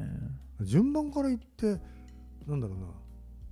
[0.61, 1.79] 順番から言って
[2.47, 2.85] なんだろうな。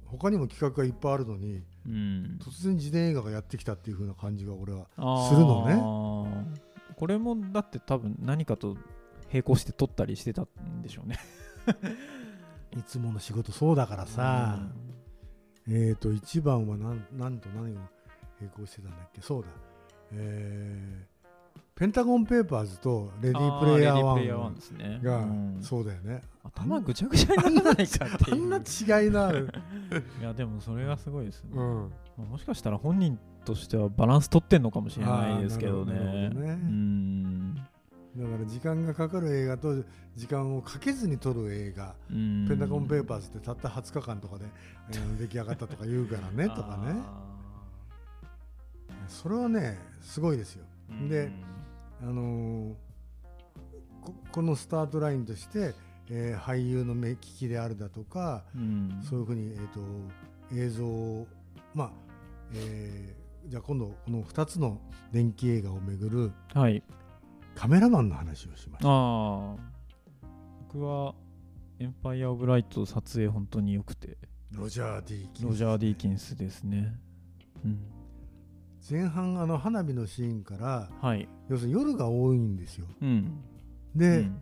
[0.06, 4.88] 他にも企画がいっぱいあるのにうん、突然自伝映画がやってきたっていう風な感じが俺は
[5.30, 6.56] するのね。
[6.98, 8.76] これもだって多分何かと
[9.32, 11.18] 並行して撮ったりしてたんでしょうね。
[12.78, 14.60] いつもの仕事そうだからさ、
[15.69, 17.80] えー、と1番は何何と何を
[18.39, 19.21] 並行してたんだっけ？
[19.21, 19.47] そうだ、
[20.13, 21.17] えー
[21.77, 24.99] ペンタゴンペーパーズとレディープレイヤーあレディープレイヤー1 1ですね。
[25.03, 25.60] がうん。
[25.62, 26.21] そうだよね。
[26.43, 28.34] 頭ぐちゃぐちゃにならないかっていう。
[28.34, 29.47] あんな違いのある、
[30.19, 35.93] いやでもそれがすごいですね、うん、まあもしかしたら本人としてはバランス取ってんのかもしれないですけどね。
[35.93, 36.51] あーなるほどね。
[36.53, 37.47] うん
[38.17, 39.84] だから時間がかかる映画と
[40.15, 41.93] 時間をかけずに撮る映画。
[42.10, 42.45] うん。
[42.47, 44.45] ペンタゴンペーパーズってたった20日間とかで、
[44.89, 46.93] えー出来上がったとか言うからね とかね。
[46.95, 47.23] あ
[49.08, 50.65] それはねすごいですよ。
[50.91, 51.32] ーで
[52.01, 52.73] あのー
[54.01, 55.75] ここのスタートラインとして、
[56.10, 58.99] えー俳優の目利きであるだとか、うん。
[59.03, 59.82] そういうふうに、えー、と
[60.56, 61.27] 映像を
[61.75, 61.91] まあ、
[62.53, 64.82] えーじゃあ今度この2つの
[65.13, 66.84] 電気映画をめぐるはい
[67.58, 68.88] カメラマンの話をしました。
[68.88, 69.56] ああ
[70.72, 71.15] 僕は
[71.80, 74.15] エンパイア・オブ・ライト撮影本当に良くて。
[74.52, 76.93] ロジャー・ディーキンスロジャー・ディーキンスですね。
[77.65, 77.80] うん。
[78.88, 81.28] 前半あの花火のシーンからはい。
[81.50, 82.86] 要するに夜が多いんですよ。
[83.02, 83.41] うん。
[83.96, 84.41] で、うん。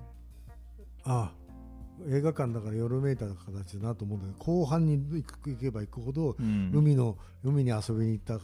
[1.06, 1.32] あ
[2.10, 6.72] 映画館だから夜めいた形だなと思うんだけど後半に行く行けば行くほど、うん。
[6.74, 8.36] 海の海に遊びに行った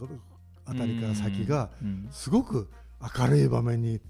[0.64, 2.08] あたりから先がうん。
[2.10, 2.70] すごく
[3.18, 4.00] 明るい場面に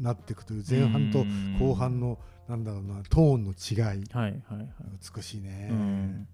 [0.00, 1.24] なっていくという前半と
[1.62, 4.04] 後半のなんだろうなトーンの違い。
[4.12, 4.68] はいはいはい。
[5.16, 6.28] 美しいね、うん。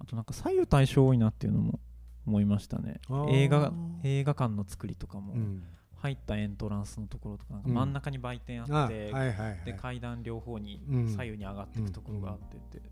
[0.00, 1.80] あとなんか左右対称多いなっていうのも
[2.26, 3.00] 思いましたね。
[3.30, 5.32] 映画映画館の作りとかも。
[5.32, 5.62] うん。
[6.02, 7.74] 入ったエントランスのところとかなんかうん。
[7.74, 9.60] 真ん中に売店ああって、はいはいはい。
[9.64, 11.08] で階段両方にうん。
[11.08, 12.82] 左右に上がっていくところがあってって、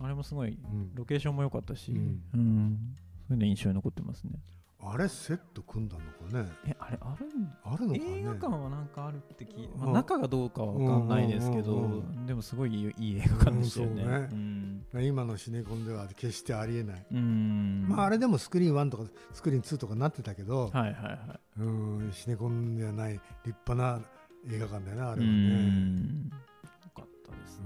[0.00, 0.94] あれもすごいうん。
[0.94, 2.22] ロケーションも良かったし、うん。
[2.34, 2.94] うん。
[3.28, 4.32] そういうの印象に残ってますね
[4.80, 6.48] あれセット組んだのかね？
[6.66, 7.52] えあれあるん？
[7.64, 8.20] あるのかね？
[8.20, 14.02] 映画館はなんかあるって聞い、まあ、うん中がどうかは分かんないですけど、でもすごいいい映画館でしたよね。
[14.04, 14.86] うんね。
[14.94, 15.04] うん。
[15.04, 17.86] 今のシネコンでは決してありえない、うん。
[17.88, 21.60] まああれでもスクリーン1とかスクリーン2とかなってたけど、はいはいはい。
[21.60, 21.62] う
[22.06, 23.14] んシネコンではない
[23.44, 24.00] 立派な
[24.48, 26.30] 映画館だよねあうれはね、ん。
[26.30, 27.64] よかったですね。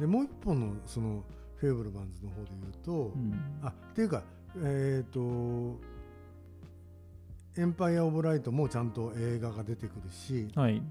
[0.00, 1.22] でもう一本のその
[1.56, 3.58] フェーブルマンズの方で言うと、うん。
[3.62, 4.22] あっていうか
[4.62, 5.78] えっ、と
[7.56, 10.82] エンパイア・オブ・ライトもちゃんと映画が出てくるし、はい。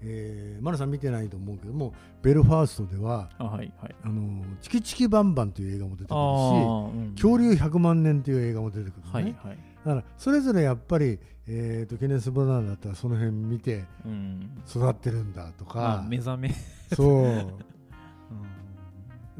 [0.00, 3.96] えー、マルさん見てないと思うけどもベルファーストではあはいはい。
[4.04, 6.18] あのチキチキバンバンという映画も出てくるしう
[7.10, 9.34] ん恐竜100万年という映画も出てくるね、はいはい。
[9.34, 9.40] だ
[9.84, 14.62] からそれぞれやっぱり、えー、とケネス・ブラナーだったらその辺見てうん。
[14.68, 16.54] 育ってるんだとまかあ、目覚め。
[16.94, 17.30] そう う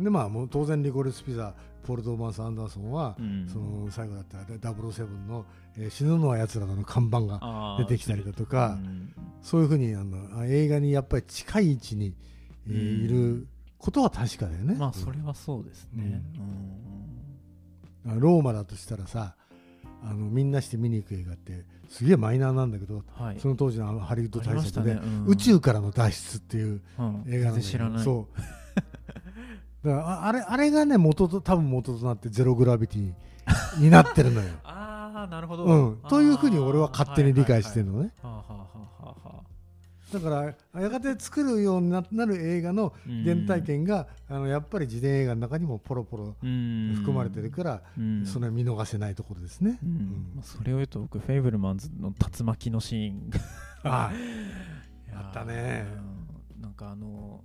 [0.01, 3.49] んでまあもう当然リコレス・ピザポール・トーマンス・アンダーソンは、うん。
[3.49, 5.45] その最後だったら007の、
[5.77, 9.13] えー死ぬのは奴らだの看板が出てきたりだとか、うん。
[9.43, 12.15] そういうふうにあのあ映画にやっぱり近い位置に、
[12.67, 13.05] えーうん。
[13.05, 13.47] いる
[13.79, 14.75] ことは確かだよね。
[14.75, 16.23] まあそれはそうですね。
[18.07, 19.37] あローマだとしたらさ
[20.03, 23.41] あのみんなして見に行く映画ってすげえマイナーなんだけど、うんはい。
[23.41, 25.01] その当時のあのハリウッド大作で、ね。
[25.03, 25.27] うん。
[25.27, 26.75] 宇宙からの脱出っていううん。
[26.75, 28.05] 映画なんだけど全然知らない。
[28.05, 28.41] そう
[29.85, 33.13] だからああれあれがね元と多分元となってゼログラビティ
[33.79, 34.49] になってるのよ。
[34.65, 35.65] ああ、なるほど。
[35.65, 38.13] うん、というふうに俺は勝手に理解してるのね。
[40.13, 46.93] だからやがて作るようにななる映画の原体験が、あのやっぱり自伝映画の中にもポロポロうん。
[46.97, 48.25] 含まれてるから、うん。
[48.25, 49.79] それは見逃せないところですね。
[50.43, 53.31] それを言うと僕フェイブルマンズの竜巻のシーン
[53.85, 54.11] あ
[55.07, 55.27] いやー。
[55.27, 55.87] あったね。
[55.97, 57.45] うんなんかあの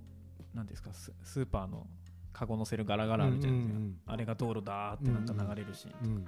[0.54, 1.86] 何ですかススーパーの
[2.34, 3.56] カゴ乗せるガラガラあるじゃな。
[3.56, 3.96] いですか、うんうん。
[4.06, 6.14] あれが道路だーってなんか流れるシーン、うん。
[6.18, 6.24] も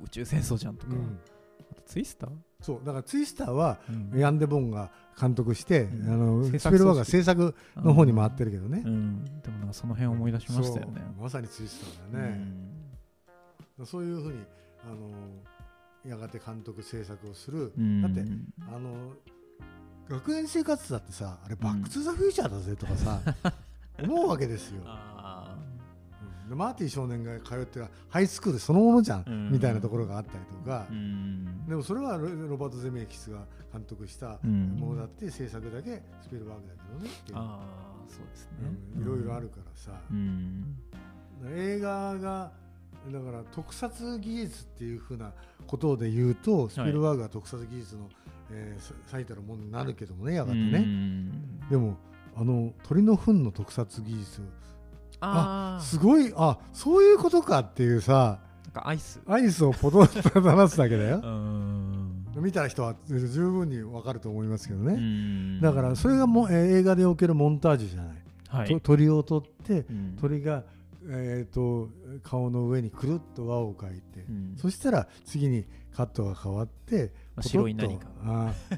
[0.00, 1.18] う宇宙戦争じゃんとか、うん。
[1.70, 4.18] あとツイスター、そうだからツイスターはうん。
[4.18, 6.12] ヤンデ・ボンが監督して、うん。
[6.12, 11.02] あのスピルバーグが制作の方に回ってるけどね、うん、でもなんかその辺思い出しましたよね。
[11.18, 11.80] まさにツイス
[12.12, 12.40] ターだよね、
[13.84, 14.40] そういうふうに
[14.84, 18.02] あのやがて監督制作をする、うん。
[18.02, 18.22] だって
[18.68, 19.12] あの
[20.08, 23.20] 学園生活だってさあれバック・トゥ・ザ・フューチャーだぜとかさ、
[24.02, 24.82] 思うわけですよ、
[26.48, 29.50] マーティ少年が通ってるハイスクールそのものじゃん、うん。
[29.52, 30.86] みたいなところがあったりとか。
[31.68, 34.76] でもそれはロロバート・ゼメキスが監督したうん。
[34.78, 37.38] ものだって制作だけスピルバーグだけどねっていう。
[37.38, 40.76] ああそうですね、うんいろいろあるからさ、うん。
[41.56, 42.52] 映画が
[43.12, 45.32] だから特撮技術っていうふうな
[45.66, 48.08] ことで言うとスピルバーグは特撮技術の、
[48.50, 51.60] えーさ最たるものになるけどもねやがてうね、ん。
[51.68, 51.96] でも
[52.36, 54.40] あの鳥の糞の特撮技術
[55.24, 59.20] ああすごいあそういうことかっていうさなんかアイス。
[59.26, 61.20] アイスをポトッと垂らすだけだよ。
[61.22, 68.16] うん見た人は十分にわかると思いますけどうね、んだからそれがも、えー映画でおけるモンタージュじゃない、
[68.48, 68.68] はい。
[68.68, 70.16] と鳥を取ってうん。
[70.20, 70.64] 鳥が、
[71.08, 71.88] えー、と
[72.24, 74.54] 顔の上にくるっと輪を描いて、うん。
[74.56, 78.06] そしたら次にカットが変わって白い何か。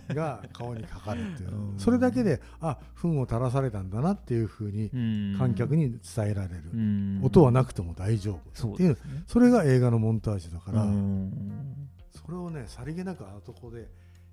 [0.09, 1.51] が顔にかかるっていう。
[1.73, 1.79] うん。
[1.79, 4.99] それだけであ糞を垂らされたんだなっていうふうにう
[5.35, 5.38] ん。
[5.38, 7.21] 観客に伝えられる、うん。
[7.23, 8.90] 音はなくても大丈夫っていう。
[8.90, 8.97] ね。
[9.27, 11.88] それが映画のモンタージュだから、うん。
[12.11, 13.90] それをねさりげなくあそこで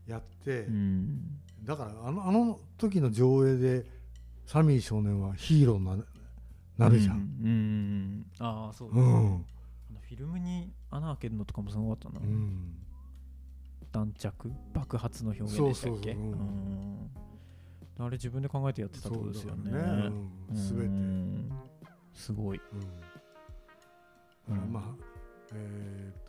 [0.08, 1.40] やって、うん。
[1.64, 3.86] だからあのあの時の上映で
[4.46, 5.98] サミー少年はヒーローにな
[6.78, 7.26] なるじゃん、うん。
[7.46, 8.26] うん。
[8.40, 9.54] ああそうです
[10.14, 12.83] フィルムに穴開けるのとかもすごかったな、うん
[13.93, 16.17] 弾着爆発の表現でしたっけ？
[17.99, 19.62] あれ自分で考えてやってたことですよね。
[19.65, 20.15] そうだからね、
[20.49, 21.51] うん、全て、うん
[22.13, 22.62] すごい。
[22.73, 22.91] うん、だか
[24.49, 24.84] らまあ
[25.53, 26.21] えっ、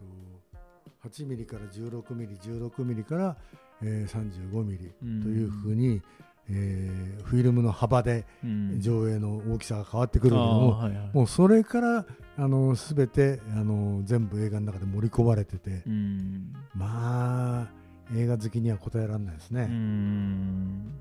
[1.02, 3.36] と8ミリから16ミリ16ミリから、
[3.82, 6.02] えー、35ミリうんというふうに、
[6.50, 8.80] えーフィルムの幅でうん。
[8.80, 11.10] 上映の大きさが変わってくるけどあも、ーはいはい。
[11.14, 16.52] もうそれからあの全てあの全部映画の中で盛り込まれてて、うん。
[16.74, 17.68] まあ
[18.14, 19.64] 映画好きには答えられないですうね。
[19.66, 20.92] ん。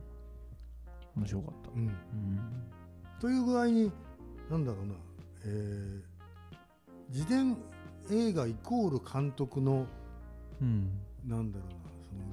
[1.16, 1.72] 面白かった。
[1.76, 1.88] うん。
[1.88, 1.92] うん。
[3.20, 3.92] という具合に
[4.50, 4.94] なんだろうな、
[5.46, 6.02] えー
[7.10, 7.58] 自伝
[8.10, 9.86] 映画イコール監督の
[10.62, 10.90] うん。
[11.28, 11.83] なんだろうな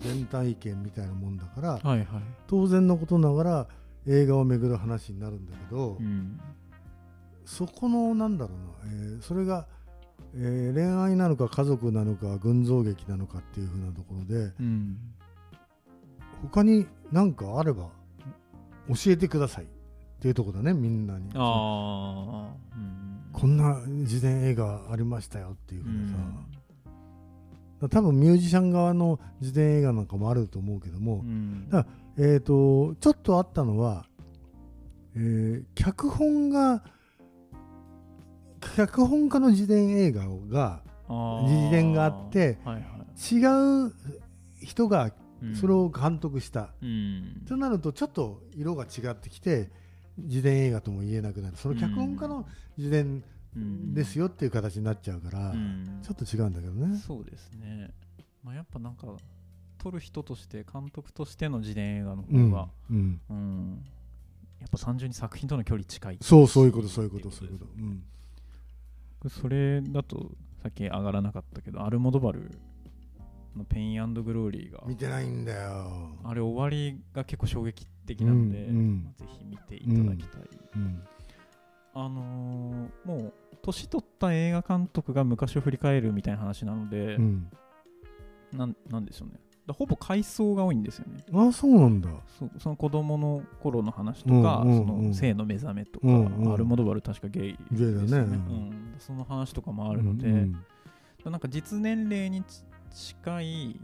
[0.00, 2.06] その原体験みたいなもんだからはいはい。
[2.46, 3.68] 当然のことながら
[4.06, 6.40] 映画をめぐる話になるんだけど、うん。
[7.44, 9.66] そこのなんだろうな、えーそれが、
[10.34, 14.96] えー恋愛なのか家族なのか群像劇なのかっていうふうなところでうん。
[16.42, 17.88] 他に何かあれば
[18.88, 19.68] 教えてくださいっ
[20.20, 21.30] ていうところだねみんなに。
[23.32, 26.16] こんな自伝映画ありましたよっていううふうなさ、
[27.88, 31.68] 多分ミュージシャン側の自伝映画なんかもあると思うけども、うん。
[31.70, 34.06] だえー、とちょっとあったのは、
[35.14, 36.82] えー脚本が
[38.76, 40.82] 脚本家の自伝映画が
[41.46, 42.84] 自伝があってはいはい。
[43.34, 43.92] 違う
[44.62, 45.12] 人が
[45.42, 45.56] うん。
[45.56, 47.42] それを監督した、うん。
[47.48, 49.70] となるとちょっと色が違ってきて
[50.18, 51.56] 自伝映画とも言えなくなる。
[51.56, 56.00] その脚本家の自伝うんですよっていう形になっちゃうから、うん。
[56.02, 56.96] ちょっと違うんだけどね。
[56.98, 57.90] そうですね。
[58.44, 59.08] まあやっぱなんか
[59.78, 63.84] 撮る人として監督としての自伝映画のうん方がうんうん。
[64.60, 68.02] やっぱ単純に作品との距離近いそうそういうことそういうことそういうこと、うん。
[69.30, 70.32] それだと
[70.62, 72.50] さっき上がらなかったけどアルモドバル
[73.56, 76.16] のペイングローリーが見てないんだよ。
[76.24, 79.02] あれ終わりが結構衝撃的なので、うんうん。
[79.04, 80.42] まあぜひ見ていただきたい、
[80.76, 81.02] うん。
[81.94, 83.32] あのーもう
[83.62, 87.50] 年取った映画監督が昔を振り返るみたいな話なので、うん、
[88.52, 89.34] なんなんでしょうね。
[89.66, 91.24] だほぼ回想が多いんですよね。
[91.32, 92.08] あそうなんだ。
[92.58, 94.86] その子供の頃の話とか、うんうんうん。
[94.86, 96.52] その性の目覚めとか、うんうん。
[96.52, 98.16] アルモドバル確かゲイですゲイだね。
[98.16, 100.64] ようん、その話とかもあるので、うん
[101.24, 103.80] なんか実年齢にち近い、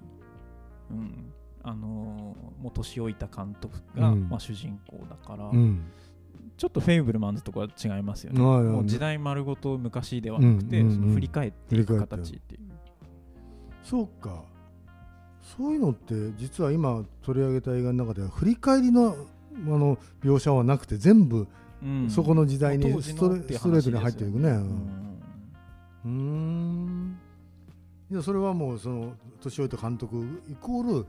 [0.91, 4.29] うんあのーもう年老いた監督が、うん。
[4.29, 5.85] まあ、主人公だから、うん
[6.57, 8.41] ちょっとフェイブルマンズとかは違いますよね。
[8.41, 12.61] もう時代丸ごと昔ではなくて、その振り返っていく形っていう。
[13.83, 14.43] そうか。
[15.57, 19.15] そういうのって実は今取り上げた映画の中では振り返りの
[19.55, 21.47] あの描写はなくて全部
[21.83, 22.11] うん。
[22.11, 24.51] そこの時代にストレストレートに話入っていくね。
[26.05, 27.19] うん。
[28.11, 31.07] いやそれはもうその年老いた監督イコール、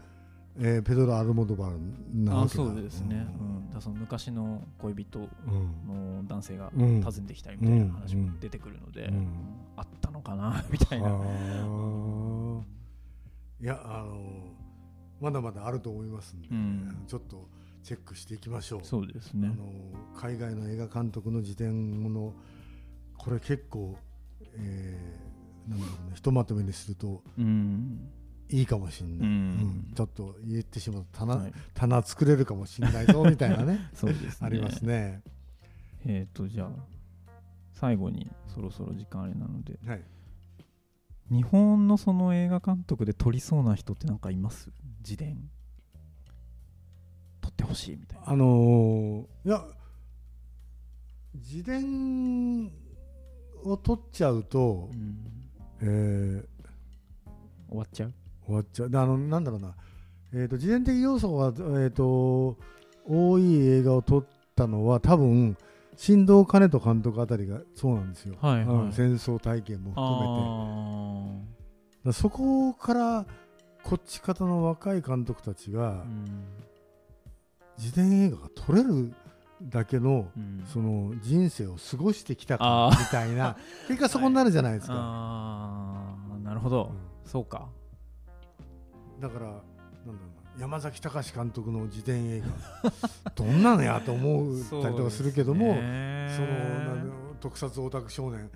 [0.60, 1.78] えーペドロ・アルモドバル
[2.24, 2.64] なわけだ。
[2.66, 3.74] そうですね、うん。
[3.74, 6.18] だその昔の恋人うん。
[6.22, 7.02] の男性がうん。
[7.02, 9.28] 訪ねてきたりみたいな話も出てくるので、うん。
[9.76, 10.64] あったのかな？
[10.72, 11.10] みたいな。
[11.14, 12.78] はあ
[13.60, 14.56] いやあの
[15.20, 17.04] まだまだあると思いますんで、うん。
[17.08, 17.48] ちょっと
[17.84, 18.80] チェックしていきましょう。
[18.84, 19.48] そうですね。
[19.48, 19.72] あの
[20.16, 22.34] 海外の映画監督の自伝もの
[23.18, 23.96] これ結構、
[24.56, 28.08] えーなんだろうねひとまとめにするとうん。
[28.50, 29.26] いいかもしれない、うん。
[29.26, 29.30] う
[29.92, 29.94] ん。
[29.96, 31.54] ちょっと言ってしまうと棚,、はい。
[31.74, 33.90] 棚作れるかもしれないぞ みたいなね。
[33.94, 34.48] そうですね。
[34.48, 35.22] ありますね。
[36.06, 36.72] えっ、と、じゃあ、
[37.74, 40.04] 最後にそろそろ時間あれなので、はい、
[41.30, 44.72] 日本のその映画監督で撮りそうな人ってなんかいます？
[45.00, 45.50] 自伝。
[47.42, 48.30] 撮ってほしいみたいな。
[48.30, 49.64] あのーいや
[51.36, 52.72] 自伝
[53.64, 55.18] を取っちゃうとう、ん。
[55.82, 56.48] えー
[57.70, 58.14] 終わっちゃう？
[58.48, 58.90] 終わっちゃう。
[58.90, 59.76] であのなんだろうな、
[60.34, 62.58] えー、と自伝的要素が、えー、と
[63.06, 64.26] 多い映画を撮っ
[64.56, 65.58] たのは多分
[65.98, 68.76] 新藤兼人監督あたりがそうなんですよ、はいはい。
[68.78, 71.34] うん戦争体験も含
[72.06, 72.14] めて。
[72.14, 73.26] そこから
[73.84, 76.06] こっち方の若い監督たちが
[77.78, 79.14] 自伝映画が撮れる
[79.62, 80.64] だけのうん。
[80.68, 84.94] その人生を過ごしてきたかみたいな結果そこになるじゃないですか。
[84.96, 86.44] あー。
[86.44, 87.30] なるほど、うん。
[87.30, 87.68] そうか
[89.20, 89.62] だからなんだろ
[90.06, 92.42] うな山崎隆監督の自伝映
[92.84, 92.92] 画。
[93.36, 98.50] どんなのやと思ったりとかするけどもそ,、の特撮オタク少年。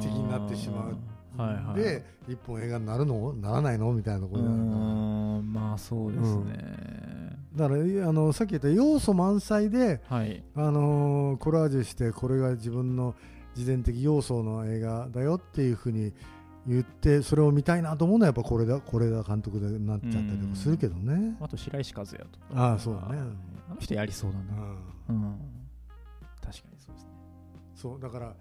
[0.00, 0.96] 的になってしまう。
[1.36, 3.34] はいはい、で一本映画になるの？
[3.34, 3.92] ならないの？
[3.92, 13.14] みたいなところまあそうですね、うん、だからあのさっき言った要素満載で、はい、あのー、コラージュしてこれが自分の
[13.54, 16.12] 自伝的要素の映画だよっていうふうに
[16.66, 21.36] 言ってそれを見たいなと思うのはやっぱこれだこれだ監督でなっちゃったりとかするけどね。
[21.40, 22.28] あと白石和也とか。
[22.54, 23.18] ああそうだね。
[23.70, 24.62] あの人やりそうだな、
[25.10, 25.38] うん、
[26.40, 27.10] 確かにそうですね。
[27.74, 28.34] そうだから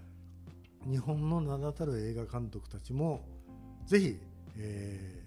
[0.89, 3.21] 日本の名だたる映画監督たちも
[3.86, 4.17] ぜひ、
[4.57, 5.23] え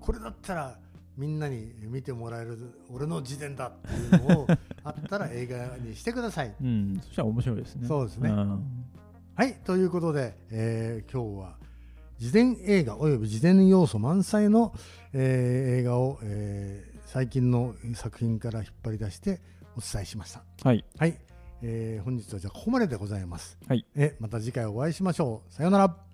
[0.00, 0.78] ー、これだったら
[1.16, 2.58] みんなに見てもらえる
[2.92, 4.46] 俺の自伝だっていうのを
[4.84, 6.54] あったら映画にしてください。
[6.60, 7.88] うん、そしたら面白いですね。
[7.88, 8.30] そうですね。
[8.30, 8.62] うん、
[9.34, 11.65] はいということで、えー、今日は
[12.20, 14.72] 自伝映画および自伝要素満載の、
[15.12, 19.40] えー、映画を、えー、最近の作品から引っ張り出して
[19.76, 20.42] お伝えしました。
[20.62, 21.18] はい、はい
[21.62, 23.58] えー、本日はじゃあここまででございます。
[23.68, 25.52] はい、えまた次回お会いしましょう。
[25.52, 26.05] さようなら。